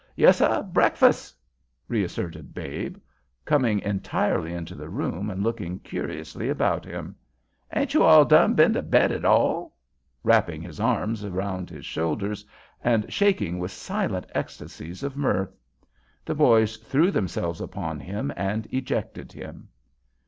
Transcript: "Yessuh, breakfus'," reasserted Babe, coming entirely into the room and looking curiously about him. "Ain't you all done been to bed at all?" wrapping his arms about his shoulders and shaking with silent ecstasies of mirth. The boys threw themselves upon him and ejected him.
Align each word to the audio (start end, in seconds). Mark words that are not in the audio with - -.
"Yessuh, 0.17 0.63
breakfus'," 0.73 1.31
reasserted 1.87 2.55
Babe, 2.55 2.97
coming 3.45 3.79
entirely 3.81 4.51
into 4.51 4.73
the 4.73 4.89
room 4.89 5.29
and 5.29 5.43
looking 5.43 5.77
curiously 5.77 6.49
about 6.49 6.85
him. 6.85 7.15
"Ain't 7.71 7.93
you 7.93 8.01
all 8.01 8.25
done 8.25 8.55
been 8.55 8.73
to 8.73 8.81
bed 8.81 9.11
at 9.11 9.23
all?" 9.25 9.75
wrapping 10.23 10.63
his 10.63 10.79
arms 10.79 11.23
about 11.23 11.69
his 11.69 11.85
shoulders 11.85 12.43
and 12.83 13.13
shaking 13.13 13.59
with 13.59 13.69
silent 13.69 14.25
ecstasies 14.33 15.03
of 15.03 15.15
mirth. 15.15 15.55
The 16.25 16.33
boys 16.33 16.77
threw 16.77 17.11
themselves 17.11 17.61
upon 17.61 17.99
him 17.99 18.33
and 18.35 18.65
ejected 18.71 19.31
him. 19.31 19.69